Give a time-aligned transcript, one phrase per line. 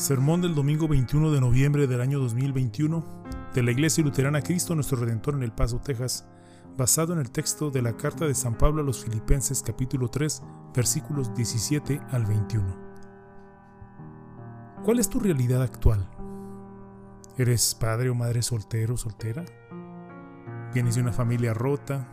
[0.00, 3.04] Sermón del domingo 21 de noviembre del año 2021
[3.52, 6.26] de la Iglesia Luterana Cristo Nuestro Redentor en El Paso, Texas,
[6.74, 10.42] basado en el texto de la carta de San Pablo a los Filipenses capítulo 3
[10.74, 12.76] versículos 17 al 21.
[14.86, 16.08] ¿Cuál es tu realidad actual?
[17.36, 19.44] ¿Eres padre o madre soltero o soltera?
[20.72, 22.08] ¿Vienes de una familia rota?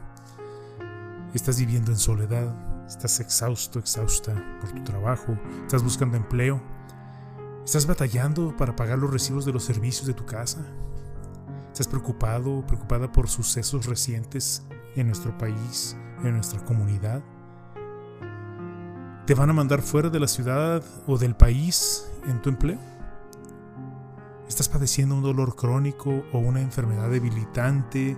[1.34, 2.86] ¿Estás viviendo en soledad?
[2.86, 5.38] ¿Estás exhausto, exhausta por tu trabajo?
[5.64, 6.77] ¿Estás buscando empleo?
[7.68, 10.66] ¿Estás batallando para pagar los recibos de los servicios de tu casa?
[11.70, 14.64] ¿Estás preocupado o preocupada por sucesos recientes
[14.96, 17.22] en nuestro país, en nuestra comunidad?
[19.26, 22.80] ¿Te van a mandar fuera de la ciudad o del país en tu empleo?
[24.48, 28.16] ¿Estás padeciendo un dolor crónico o una enfermedad debilitante?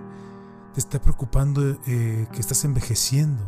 [0.74, 3.42] ¿Te está preocupando eh, que estás envejeciendo?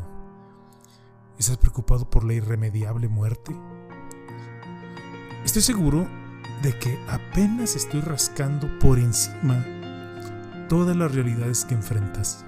[1.38, 3.54] ¿Estás preocupado por la irremediable muerte?
[5.52, 6.08] Estoy seguro
[6.62, 9.62] de que apenas estoy rascando por encima
[10.66, 12.46] todas las realidades que enfrentas.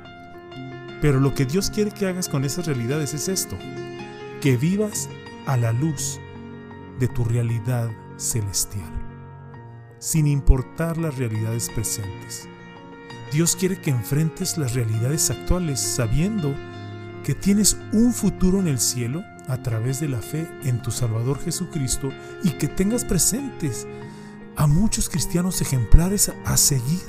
[1.03, 3.59] Pero lo que Dios quiere que hagas con esas realidades es esto,
[4.41, 5.11] que vivas
[5.45, 6.19] a la luz
[6.99, 8.91] de tu realidad celestial,
[9.99, 12.49] sin importar las realidades presentes.
[13.31, 16.55] Dios quiere que enfrentes las realidades actuales sabiendo
[17.23, 21.39] que tienes un futuro en el cielo a través de la fe en tu Salvador
[21.39, 22.11] Jesucristo
[22.43, 23.87] y que tengas presentes
[24.57, 27.03] a muchos cristianos ejemplares a seguir,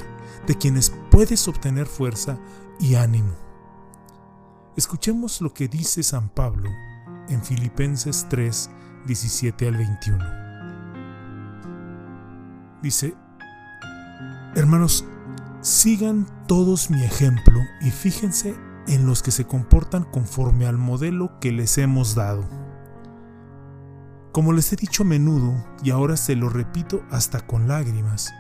[0.48, 2.38] de quienes puedes obtener fuerza
[2.80, 3.34] y ánimo.
[4.76, 6.70] Escuchemos lo que dice San Pablo
[7.30, 8.70] en Filipenses 3,
[9.08, 10.26] 17 al 21.
[12.82, 13.16] Dice,
[14.56, 15.06] hermanos,
[15.62, 18.56] sigan todos mi ejemplo y fíjense
[18.88, 22.44] en los que se comportan conforme al modelo que les hemos dado.
[24.32, 25.54] Como les he dicho a menudo,
[25.84, 28.34] y ahora se lo repito hasta con lágrimas,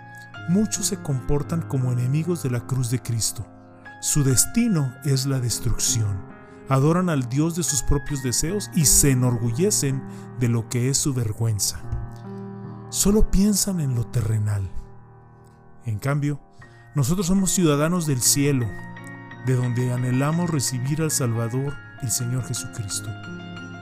[0.49, 3.45] muchos se comportan como enemigos de la cruz de Cristo.
[4.01, 6.21] Su destino es la destrucción.
[6.67, 10.03] Adoran al Dios de sus propios deseos y se enorgullecen
[10.39, 11.79] de lo que es su vergüenza.
[12.89, 14.69] Solo piensan en lo terrenal.
[15.85, 16.39] En cambio,
[16.95, 18.65] nosotros somos ciudadanos del cielo,
[19.45, 23.09] de donde anhelamos recibir al Salvador, el Señor Jesucristo.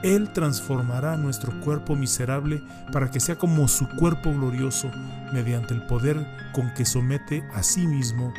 [0.04, 4.92] Él transformará nuestro cuerpo miserable para que sea como su cuerpo glorioso
[5.32, 8.34] mediante el poder con que somete a sí mismo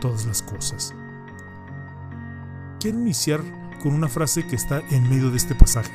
[0.00, 0.94] todas las cosas.
[2.80, 3.40] Quiero iniciar
[3.82, 5.92] con una frase que está en medio de este pasaje.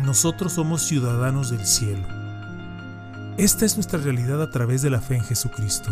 [0.00, 2.06] Nosotros somos ciudadanos del cielo.
[3.38, 5.90] Esta es nuestra realidad a través de la fe en Jesucristo.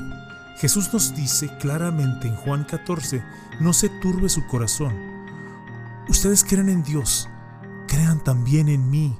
[0.58, 3.22] Jesús nos dice claramente en Juan 14,
[3.60, 4.94] no se turbe su corazón.
[6.08, 7.28] Ustedes creen en Dios,
[7.88, 9.16] crean también en mí.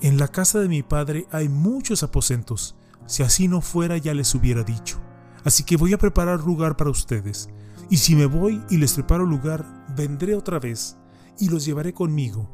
[0.00, 2.76] En la casa de mi Padre hay muchos aposentos.
[3.06, 5.00] Si así no fuera ya les hubiera dicho.
[5.44, 7.48] Así que voy a preparar lugar para ustedes.
[7.90, 9.64] Y si me voy y les preparo lugar,
[9.96, 10.96] vendré otra vez
[11.38, 12.52] y los llevaré conmigo,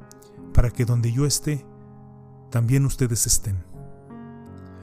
[0.52, 1.66] para que donde yo esté,
[2.50, 3.64] también ustedes estén.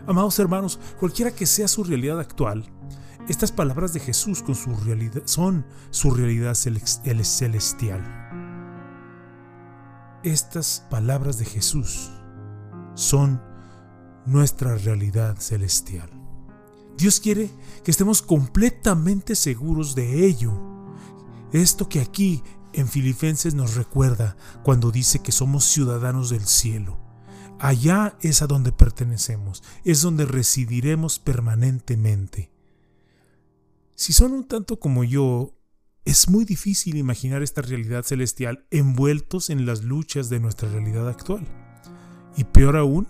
[0.08, 2.66] Amados hermanos, cualquiera que sea su realidad actual,
[3.28, 8.04] estas palabras de Jesús con su realidad, son su realidad celestial.
[10.24, 12.12] Estas palabras de Jesús
[12.96, 13.42] son
[14.26, 16.10] nuestra realidad celestial.
[16.98, 17.50] Dios quiere
[17.84, 20.54] que estemos completamente seguros de ello.
[21.52, 22.44] Esto que aquí
[22.74, 27.00] en Filipenses nos recuerda cuando dice que somos ciudadanos del cielo.
[27.60, 32.52] Allá es a donde pertenecemos, es donde residiremos permanentemente.
[33.96, 35.56] Si son un tanto como yo,
[36.06, 41.48] es muy difícil imaginar esta realidad celestial envueltos en las luchas de nuestra realidad actual.
[42.36, 43.08] Y peor aún,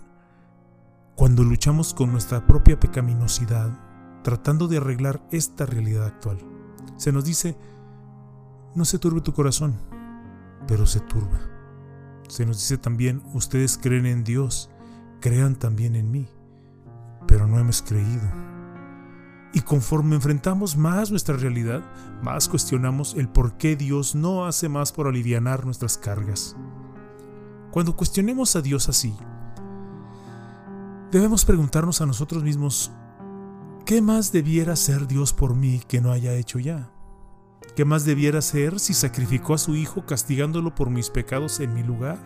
[1.14, 6.38] cuando luchamos con nuestra propia pecaminosidad, tratando de arreglar esta realidad actual.
[6.96, 7.56] Se nos dice,
[8.74, 9.76] no se turbe tu corazón,
[10.66, 11.40] pero se turba.
[12.28, 14.70] Se nos dice también, ustedes creen en Dios,
[15.20, 16.28] crean también en mí,
[17.26, 18.51] pero no hemos creído.
[19.54, 21.82] Y conforme enfrentamos más nuestra realidad,
[22.22, 26.56] más cuestionamos el por qué Dios no hace más por aliviar nuestras cargas.
[27.70, 29.14] Cuando cuestionemos a Dios así,
[31.10, 32.92] debemos preguntarnos a nosotros mismos,
[33.84, 36.90] ¿qué más debiera hacer Dios por mí que no haya hecho ya?
[37.76, 41.82] ¿Qué más debiera hacer si sacrificó a su Hijo castigándolo por mis pecados en mi
[41.82, 42.18] lugar?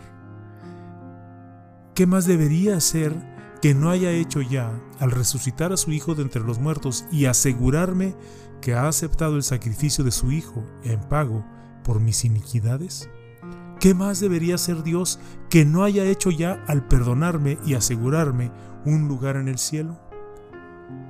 [1.93, 3.36] ¿Qué más debería hacer
[3.67, 7.25] que no haya hecho ya al resucitar a su Hijo de entre los muertos y
[7.25, 8.15] asegurarme
[8.61, 11.43] que ha aceptado el sacrificio de su Hijo en pago
[11.83, 13.09] por mis iniquidades?
[13.81, 15.19] ¿Qué más debería hacer Dios
[15.49, 18.53] que no haya hecho ya al perdonarme y asegurarme
[18.85, 19.99] un lugar en el cielo?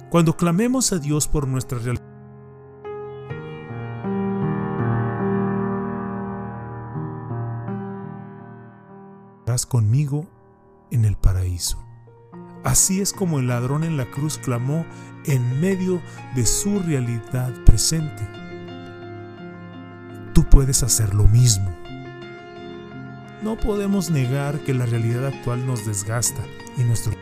[0.09, 2.01] Cuando clamemos a Dios por nuestra realidad,
[9.69, 10.25] conmigo
[10.89, 11.86] en el paraíso.
[12.67, 14.85] Así es como el ladrón en la cruz clamó
[15.23, 16.01] en medio
[16.35, 18.27] de su realidad presente.
[20.33, 21.73] Tú puedes hacer lo mismo.
[23.41, 26.43] No podemos negar que la realidad actual nos desgasta
[26.77, 27.13] y nuestro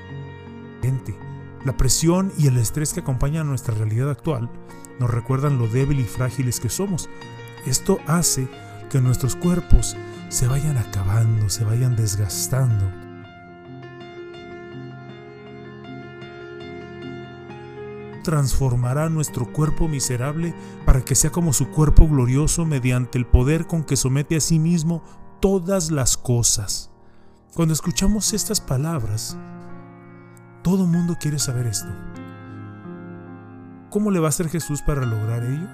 [0.82, 1.16] gente,
[1.64, 4.50] la presión y el estrés que acompañan a nuestra realidad actual
[5.00, 7.08] nos recuerdan lo débil y frágiles que somos.
[7.68, 8.48] Esto hace
[8.90, 9.96] que nuestros cuerpos
[10.30, 13.05] se vayan acabando, se vayan desgastando.
[18.26, 23.84] Transformará nuestro cuerpo miserable para que sea como su cuerpo glorioso mediante el poder con
[23.84, 25.04] que somete a sí mismo
[25.40, 26.90] todas las cosas.
[27.54, 29.38] Cuando escuchamos estas palabras,
[30.64, 31.88] todo mundo quiere saber esto.
[33.92, 35.70] ¿Cómo le va a hacer Jesús para lograr ello?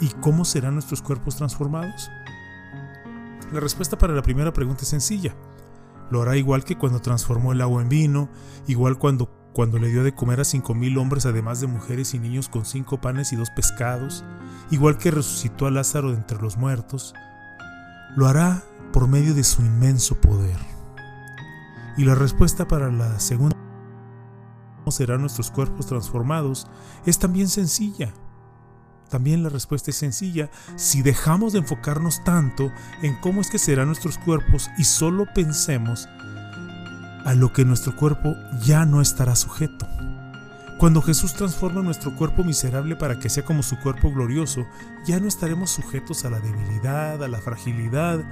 [0.00, 2.10] ¿Y cómo serán nuestros cuerpos transformados?
[3.52, 5.34] La respuesta para la primera pregunta es sencilla.
[6.10, 8.28] Lo hará igual que cuando transformó el agua en vino,
[8.66, 12.18] igual cuando, cuando le dio de comer a cinco mil hombres además de mujeres y
[12.18, 14.24] niños con cinco panes y dos pescados,
[14.70, 17.14] igual que resucitó a Lázaro de entre los muertos.
[18.16, 20.58] Lo hará por medio de su inmenso poder.
[21.96, 23.56] Y la respuesta para la segunda
[24.78, 26.66] ¿cómo serán nuestros cuerpos transformados?
[27.06, 28.12] es también sencilla.
[29.08, 32.72] También la respuesta es sencilla si dejamos de enfocarnos tanto
[33.02, 36.08] en cómo es que serán nuestros cuerpos y solo pensemos
[37.24, 39.86] a lo que nuestro cuerpo ya no estará sujeto.
[40.78, 44.66] Cuando Jesús transforma nuestro cuerpo miserable para que sea como su cuerpo glorioso,
[45.06, 48.24] ya no estaremos sujetos a la debilidad, a la fragilidad.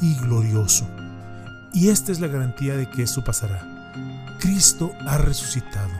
[0.00, 0.88] y glorioso.
[1.72, 3.92] Y esta es la garantía de que eso pasará.
[4.38, 5.90] Cristo ha resucitado.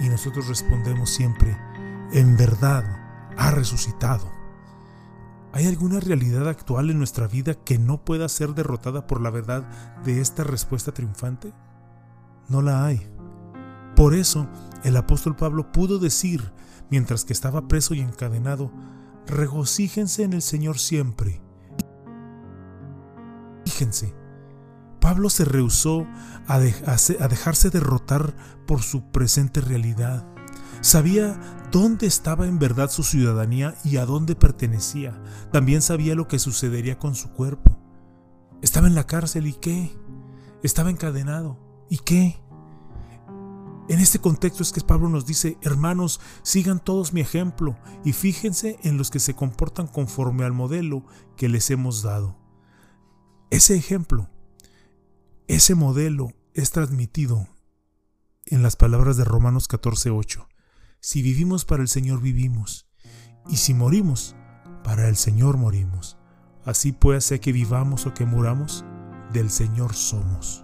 [0.00, 1.56] Y nosotros respondemos siempre,
[2.12, 2.84] en verdad,
[3.40, 4.30] ha resucitado.
[5.52, 9.64] ¿Hay alguna realidad actual en nuestra vida que no pueda ser derrotada por la verdad
[10.04, 11.54] de esta respuesta triunfante?
[12.48, 13.10] No la hay.
[13.96, 14.46] Por eso,
[14.84, 16.52] el apóstol Pablo pudo decir,
[16.90, 18.70] mientras que estaba preso y encadenado,
[19.26, 21.40] regocíjense en el Señor siempre.
[23.64, 24.14] Fíjense,
[25.00, 26.06] Pablo se rehusó
[26.46, 28.34] a, dejarse derrotar
[28.66, 30.26] por su presente realidad.
[30.80, 31.38] Sabía
[31.70, 35.22] dónde estaba en verdad su ciudadanía y a dónde pertenecía.
[35.52, 37.78] También sabía lo que sucedería con su cuerpo.
[38.62, 39.90] Estaba en la cárcel y qué?
[40.62, 42.40] Estaba encadenado y qué?
[43.88, 48.78] En este contexto es que Pablo nos dice, hermanos, sigan todos mi ejemplo y fíjense
[48.82, 51.04] en los que se comportan conforme al modelo
[51.36, 52.36] que les hemos dado.
[53.50, 54.28] Ese ejemplo
[55.50, 57.48] ese modelo es transmitido
[58.46, 60.46] en las palabras de Romanos 14:8.
[61.02, 62.86] Si vivimos para el Señor vivimos,
[63.48, 64.36] y si morimos,
[64.84, 66.18] para el Señor morimos.
[66.66, 68.84] Así puede ser que vivamos o que muramos,
[69.32, 70.62] del Señor somos.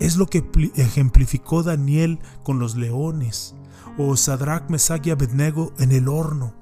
[0.00, 0.44] Es lo que
[0.74, 3.54] ejemplificó Daniel con los leones,
[3.96, 6.52] o Sadrach, Mesach y Abednego en el horno.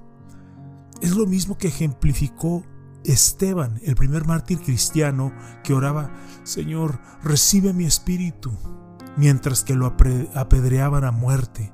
[1.00, 2.62] Es lo mismo que ejemplificó
[3.04, 5.32] Esteban, el primer mártir cristiano
[5.62, 8.52] que oraba, Señor, recibe mi espíritu,
[9.16, 11.74] mientras que lo apedreaban a muerte.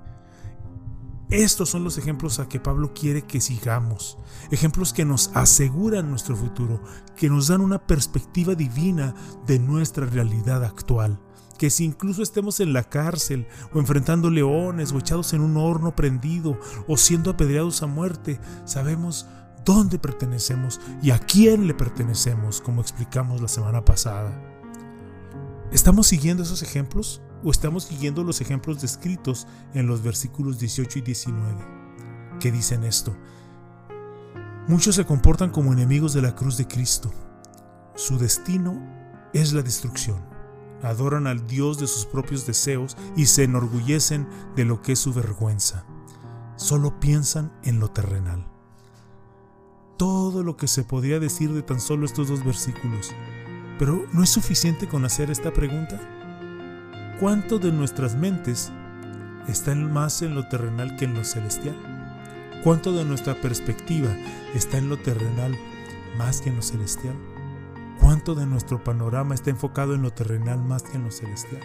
[1.31, 4.19] Estos son los ejemplos a que Pablo quiere que sigamos,
[4.51, 6.83] ejemplos que nos aseguran nuestro futuro,
[7.17, 9.15] que nos dan una perspectiva divina
[9.47, 11.21] de nuestra realidad actual.
[11.57, 15.95] Que si incluso estemos en la cárcel o enfrentando leones o echados en un horno
[15.95, 16.59] prendido
[16.89, 19.27] o siendo apedreados a muerte, sabemos
[19.65, 24.33] dónde pertenecemos y a quién le pertenecemos, como explicamos la semana pasada.
[25.71, 31.03] ¿Estamos siguiendo esos ejemplos o estamos siguiendo los ejemplos descritos en los versículos 18 y
[31.03, 31.65] 19,
[32.39, 33.17] que dicen esto?
[34.69, 37.11] Muchos se comportan como enemigos de la cruz de Cristo.
[37.95, 38.81] Su destino
[39.33, 40.21] es la destrucción.
[40.83, 45.13] Adoran al Dios de sus propios deseos y se enorgullecen de lo que es su
[45.13, 45.85] vergüenza.
[46.57, 48.51] Solo piensan en lo terrenal
[50.01, 53.11] todo lo que se podría decir de tan solo estos dos versículos.
[53.79, 56.01] Pero ¿no es suficiente con hacer esta pregunta?
[57.21, 58.73] ¿Cuánto de nuestras mentes
[59.47, 61.77] está más en lo terrenal que en lo celestial?
[62.65, 64.09] ¿Cuánto de nuestra perspectiva
[64.55, 65.55] está en lo terrenal
[66.17, 67.15] más que en lo celestial?
[68.01, 71.61] ¿Cuánto de nuestro panorama está enfocado en lo terrenal más que en lo celestial?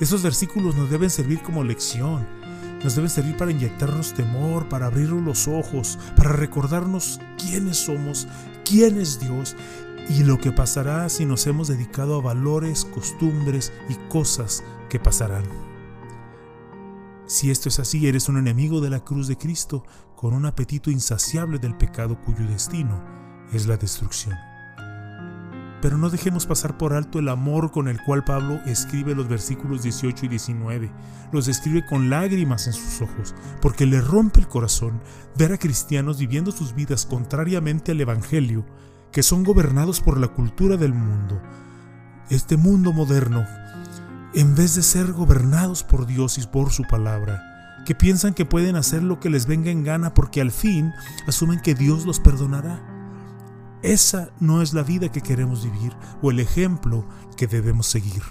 [0.00, 2.26] Esos versículos nos deben servir como lección
[2.82, 8.26] nos deben servir para inyectarnos temor, para abrirnos los ojos, para recordarnos quiénes somos,
[8.64, 9.54] quién es Dios
[10.08, 15.44] y lo que pasará si nos hemos dedicado a valores, costumbres y cosas que pasarán.
[17.26, 19.84] Si esto es así, eres un enemigo de la cruz de Cristo
[20.16, 23.02] con un apetito insaciable del pecado cuyo destino
[23.52, 24.36] es la destrucción.
[25.80, 29.82] Pero no dejemos pasar por alto el amor con el cual Pablo escribe los versículos
[29.82, 30.92] 18 y 19.
[31.32, 35.00] Los escribe con lágrimas en sus ojos, porque le rompe el corazón
[35.36, 38.64] ver a cristianos viviendo sus vidas contrariamente al Evangelio,
[39.12, 41.40] que son gobernados por la cultura del mundo.
[42.30, 43.46] Este mundo moderno,
[44.34, 47.42] en vez de ser gobernados por Dios y por su palabra,
[47.84, 50.92] que piensan que pueden hacer lo que les venga en gana porque al fin
[51.26, 52.88] asumen que Dios los perdonará.
[53.82, 55.92] Esa no es la vida que queremos vivir
[56.22, 58.22] o el ejemplo que debemos seguir.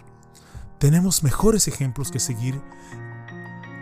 [0.79, 2.59] Tenemos mejores ejemplos que seguir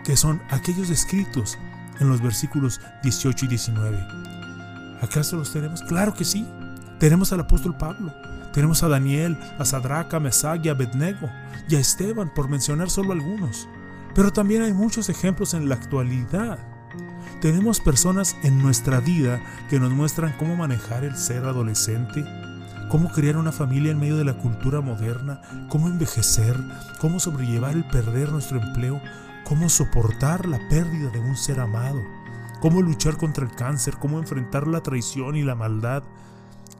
[0.04, 1.56] que son aquellos descritos
[2.00, 3.98] en los versículos 18 y 19.
[5.00, 5.82] ¿Acaso los tenemos?
[5.82, 6.46] Claro que sí.
[7.00, 8.14] Tenemos al apóstol Pablo,
[8.52, 11.28] tenemos a Daniel, a Sadraca, a Mesach y a Abednego
[11.68, 13.66] y a Esteban, por mencionar solo algunos.
[14.14, 16.58] Pero también hay muchos ejemplos en la actualidad
[17.40, 19.40] tenemos personas en nuestra vida
[19.70, 22.22] que nos muestran cómo manejar el ser adolescente,
[22.90, 25.40] cómo crear una familia en medio de la cultura moderna,
[25.70, 26.54] cómo envejecer,
[27.00, 29.00] cómo sobrellevar el perder nuestro empleo,
[29.44, 32.02] cómo soportar la pérdida de un ser amado,
[32.60, 36.02] cómo luchar contra el cáncer, cómo enfrentar la traición y la maldad.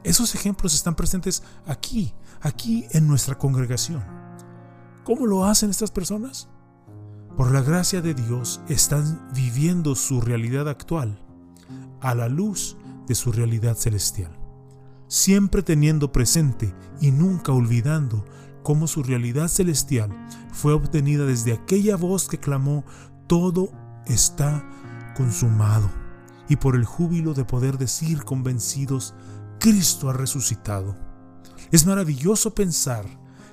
[0.03, 4.03] Esos ejemplos están presentes aquí, aquí en nuestra congregación.
[5.03, 6.49] ¿Cómo lo hacen estas personas?
[7.41, 11.19] por la gracia de Dios, están viviendo su realidad actual
[12.01, 12.77] a la luz
[13.07, 14.31] de su realidad celestial,
[15.07, 18.25] siempre teniendo presente y nunca olvidando
[18.63, 20.11] cómo su realidad celestial
[20.51, 22.83] fue obtenida desde aquella voz que clamó,
[23.27, 23.71] todo
[24.05, 24.63] está
[25.15, 25.89] consumado,
[26.49, 29.15] y por el júbilo de poder decir convencidos,
[29.61, 30.97] Cristo ha resucitado.
[31.71, 33.05] Es maravilloso pensar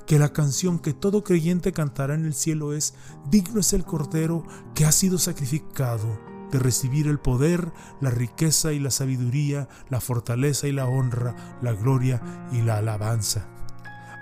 [0.06, 2.94] que la canción que todo creyente cantará en el cielo es,
[3.30, 4.42] digno es el Cordero
[4.74, 6.18] que ha sido sacrificado
[6.50, 11.74] de recibir el poder, la riqueza y la sabiduría, la fortaleza y la honra, la
[11.74, 12.22] gloria
[12.52, 13.46] y la alabanza.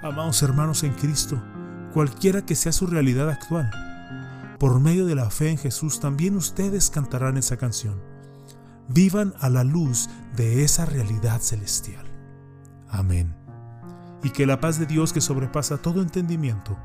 [0.03, 1.41] Amados hermanos en Cristo,
[1.95, 3.71] cualquiera que sea su realidad actual,
[4.59, 8.16] por medio de la fe en Jesús también ustedes cantarán esa canción.
[8.89, 12.07] Vivan a la luz de esa realidad celestial.
[12.89, 13.47] Amén
[14.27, 16.77] y que la paz de Dios que sobrepasa todo entendimiento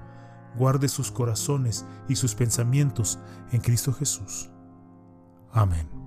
[0.55, 3.17] guarde sus corazones y sus pensamientos
[3.51, 4.51] en Cristo Jesús.
[5.51, 6.00] Amén.